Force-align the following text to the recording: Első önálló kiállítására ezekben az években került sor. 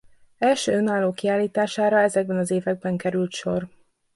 Első 0.37 0.71
önálló 0.71 1.11
kiállítására 1.11 1.99
ezekben 1.99 2.37
az 2.37 2.51
években 2.51 2.97
került 2.97 3.31
sor. 3.31 3.67